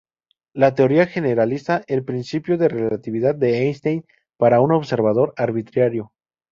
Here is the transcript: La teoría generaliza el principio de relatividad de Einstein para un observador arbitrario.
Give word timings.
La 0.55 0.73
teoría 0.73 1.05
generaliza 1.05 1.83
el 1.85 2.03
principio 2.03 2.57
de 2.57 2.69
relatividad 2.69 3.35
de 3.35 3.65
Einstein 3.67 4.03
para 4.35 4.59
un 4.59 4.71
observador 4.71 5.35
arbitrario. 5.37 6.11